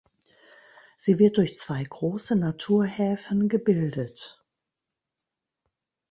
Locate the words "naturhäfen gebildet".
2.35-4.43